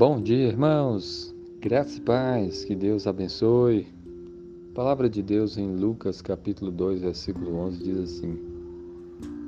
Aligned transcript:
Bom 0.00 0.18
dia, 0.18 0.48
irmãos. 0.48 1.30
Graça 1.60 1.98
e 1.98 2.00
paz. 2.00 2.64
Que 2.64 2.74
Deus 2.74 3.06
abençoe. 3.06 3.86
A 4.70 4.74
palavra 4.74 5.10
de 5.10 5.22
Deus 5.22 5.58
em 5.58 5.76
Lucas, 5.76 6.22
capítulo 6.22 6.70
2, 6.70 7.02
versículo 7.02 7.54
11 7.58 7.84
diz 7.84 7.98
assim: 7.98 8.38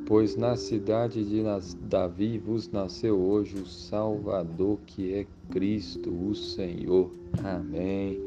Pois 0.04 0.36
na 0.36 0.54
cidade 0.54 1.25
de 1.25 1.43
Davi 1.88 2.36
vos 2.36 2.70
nasceu 2.70 3.18
hoje 3.18 3.57
o 3.57 3.66
Salvador, 3.66 4.79
que 4.84 5.14
é 5.14 5.26
Cristo, 5.50 6.11
o 6.11 6.34
Senhor. 6.34 7.11
Amém. 7.43 8.21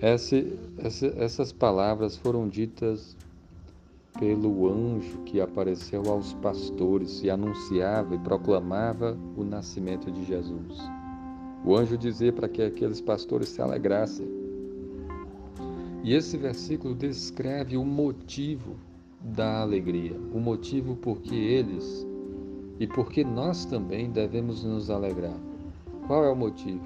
Essa, 0.00 0.36
essa, 0.78 1.06
essas 1.16 1.50
palavras 1.50 2.16
foram 2.16 2.48
ditas 2.48 3.16
pelo 4.16 4.70
anjo 4.70 5.18
que 5.24 5.40
apareceu 5.40 6.04
aos 6.08 6.34
pastores 6.34 7.20
e 7.24 7.28
anunciava 7.28 8.14
e 8.14 8.18
proclamava 8.20 9.18
o 9.36 9.42
nascimento 9.42 10.08
de 10.08 10.24
Jesus. 10.24 10.97
O 11.64 11.76
anjo 11.76 11.98
dizia 11.98 12.32
para 12.32 12.48
que 12.48 12.62
aqueles 12.62 13.00
pastores 13.00 13.48
se 13.48 13.60
alegrassem. 13.60 14.28
E 16.02 16.14
esse 16.14 16.36
versículo 16.36 16.94
descreve 16.94 17.76
o 17.76 17.84
motivo 17.84 18.76
da 19.20 19.60
alegria, 19.60 20.16
o 20.32 20.38
motivo 20.38 20.96
por 20.96 21.20
que 21.20 21.34
eles 21.34 22.06
e 22.78 22.86
porque 22.86 23.24
nós 23.24 23.64
também 23.64 24.10
devemos 24.10 24.62
nos 24.62 24.90
alegrar. 24.90 25.36
Qual 26.06 26.24
é 26.24 26.30
o 26.30 26.36
motivo? 26.36 26.84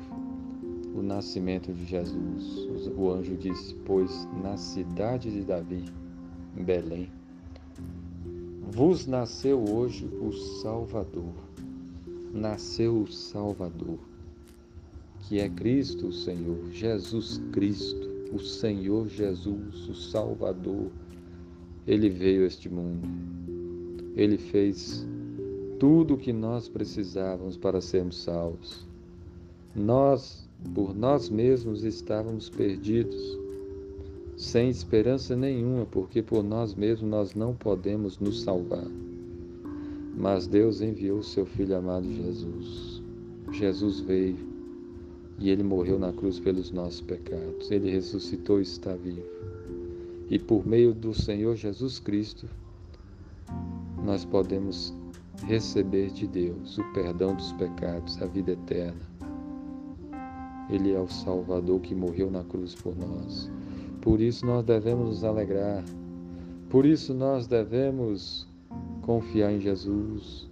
O 0.95 1.03
nascimento 1.03 1.73
de 1.73 1.85
Jesus. 1.85 2.91
O 2.97 3.11
anjo 3.11 3.37
disse: 3.37 3.75
Pois 3.85 4.27
na 4.43 4.57
cidade 4.57 5.31
de 5.31 5.43
Davi, 5.43 5.85
Belém, 6.55 7.11
vos 8.71 9.07
nasceu 9.07 9.63
hoje 9.63 10.07
o 10.21 10.33
Salvador. 10.33 11.33
Nasceu 12.33 13.03
o 13.03 13.07
Salvador, 13.07 13.99
que 15.33 15.41
é 15.41 15.49
Cristo 15.49 16.09
o 16.09 16.13
Senhor, 16.13 16.59
Jesus 16.71 17.41
Cristo, 17.53 18.07
o 18.35 18.39
Senhor 18.39 19.09
Jesus, 19.09 19.89
o 19.89 19.95
Salvador. 19.95 20.91
Ele 21.87 22.11
veio 22.11 22.43
a 22.43 22.47
este 22.49 22.69
mundo. 22.69 23.09
Ele 24.15 24.37
fez 24.37 25.07
tudo 25.79 26.13
o 26.13 26.19
que 26.19 26.35
nós 26.35 26.69
precisávamos 26.69 27.57
para 27.57 27.81
sermos 27.81 28.23
salvos. 28.23 28.87
Nós, 29.75 30.47
por 30.75 30.95
nós 30.95 31.31
mesmos, 31.31 31.83
estávamos 31.83 32.51
perdidos 32.51 33.39
sem 34.37 34.69
esperança 34.69 35.35
nenhuma, 35.35 35.87
porque 35.87 36.21
por 36.21 36.45
nós 36.45 36.75
mesmos 36.75 37.11
nós 37.11 37.35
não 37.35 37.55
podemos 37.55 38.19
nos 38.19 38.43
salvar. 38.43 38.87
Mas 40.15 40.47
Deus 40.47 40.83
enviou 40.83 41.21
o 41.21 41.25
seu 41.25 41.47
Filho 41.47 41.75
amado 41.75 42.07
Jesus. 42.07 43.03
Jesus 43.51 44.01
veio 44.01 44.53
e 45.43 45.51
ele 45.51 45.65
morreu 45.65 45.99
na 45.99 46.13
cruz 46.13 46.39
pelos 46.39 46.71
nossos 46.71 47.01
pecados. 47.01 47.69
Ele 47.69 47.91
ressuscitou 47.91 48.61
e 48.61 48.63
está 48.63 48.95
vivo. 48.95 49.27
E 50.31 50.39
por 50.39 50.65
meio 50.65 50.95
do 50.95 51.13
Senhor 51.13 51.57
Jesus 51.57 51.99
Cristo, 51.99 52.49
nós 54.05 54.25
podemos 54.25 54.95
receber 55.45 56.11
de 56.11 56.29
Deus 56.29 56.79
o 56.79 56.85
perdão 56.93 57.35
dos 57.35 57.53
pecados, 57.55 58.23
a 58.23 58.27
vida 58.27 58.53
eterna. 58.53 59.01
Ele 60.71 60.93
é 60.93 61.01
o 61.01 61.09
Salvador 61.09 61.81
que 61.81 61.93
morreu 61.93 62.31
na 62.31 62.45
cruz 62.45 62.77
por 62.77 62.97
nós. 62.97 63.51
Por 64.01 64.21
isso 64.21 64.47
nós 64.47 64.65
devemos 64.65 65.09
nos 65.09 65.25
alegrar. 65.25 65.83
Por 66.71 66.87
isso 66.87 67.13
nós 67.13 67.49
devemos 67.49 68.47
confiar 69.03 69.53
em 69.53 69.61
Jesus, 69.61 70.49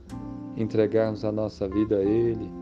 entregarmos 0.56 1.24
a 1.24 1.30
nossa 1.30 1.68
vida 1.68 1.98
a 1.98 2.02
Ele, 2.02 2.59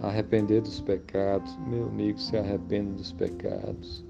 arrepender 0.00 0.60
dos 0.60 0.80
pecados. 0.80 1.56
Meu 1.66 1.88
amigo, 1.88 2.18
se 2.18 2.36
arrependa 2.36 2.92
dos 2.92 3.12
pecados. 3.12 4.04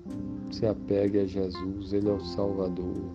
Se 0.50 0.66
apegue 0.66 1.18
a 1.18 1.26
Jesus, 1.26 1.92
Ele 1.92 2.08
é 2.08 2.12
o 2.12 2.20
Salvador. 2.20 3.10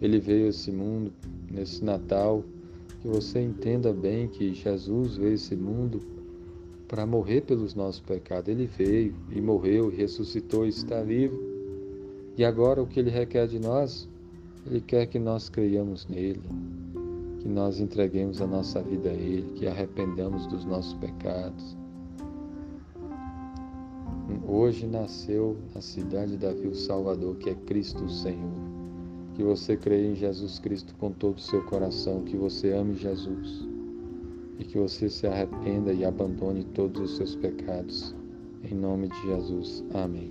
Ele 0.00 0.18
veio 0.18 0.46
a 0.46 0.48
esse 0.48 0.70
mundo 0.70 1.12
nesse 1.50 1.84
Natal. 1.84 2.44
Que 3.00 3.08
você 3.08 3.40
entenda 3.40 3.92
bem 3.92 4.28
que 4.28 4.52
Jesus 4.52 5.16
veio 5.16 5.30
a 5.30 5.34
esse 5.34 5.56
mundo 5.56 6.00
para 6.86 7.06
morrer 7.06 7.42
pelos 7.42 7.74
nossos 7.74 8.00
pecados. 8.00 8.48
Ele 8.48 8.66
veio 8.66 9.14
e 9.30 9.40
morreu, 9.40 9.90
e 9.90 9.96
ressuscitou 9.96 10.66
e 10.66 10.70
está 10.70 11.02
vivo. 11.02 11.40
E 12.36 12.44
agora 12.44 12.82
o 12.82 12.86
que 12.86 13.00
ele 13.00 13.10
requer 13.10 13.46
de 13.46 13.58
nós? 13.58 14.08
Ele 14.66 14.80
quer 14.80 15.06
que 15.06 15.18
nós 15.18 15.48
creiamos 15.48 16.06
nele, 16.06 16.42
que 17.40 17.48
nós 17.48 17.80
entreguemos 17.80 18.40
a 18.40 18.46
nossa 18.46 18.82
vida 18.82 19.10
a 19.10 19.14
ele, 19.14 19.50
que 19.54 19.66
arrependamos 19.66 20.46
dos 20.46 20.64
nossos 20.64 20.94
pecados. 20.94 21.76
Hoje 24.46 24.86
nasceu 24.86 25.56
na 25.74 25.80
cidade 25.80 26.32
de 26.32 26.36
Davi 26.36 26.68
o 26.68 26.74
Salvador, 26.74 27.36
que 27.36 27.50
é 27.50 27.54
Cristo 27.54 28.04
o 28.04 28.10
Senhor. 28.10 28.52
Que 29.34 29.42
você 29.42 29.76
creia 29.76 30.08
em 30.08 30.14
Jesus 30.14 30.58
Cristo 30.58 30.94
com 30.96 31.10
todo 31.12 31.38
o 31.38 31.40
seu 31.40 31.62
coração, 31.64 32.22
que 32.24 32.36
você 32.36 32.72
ame 32.72 32.94
Jesus 32.94 33.66
e 34.58 34.64
que 34.64 34.78
você 34.78 35.08
se 35.08 35.26
arrependa 35.26 35.92
e 35.92 36.04
abandone 36.04 36.64
todos 36.74 37.00
os 37.00 37.16
seus 37.16 37.34
pecados. 37.34 38.14
Em 38.62 38.74
nome 38.74 39.08
de 39.08 39.22
Jesus. 39.22 39.82
Amém. 39.94 40.30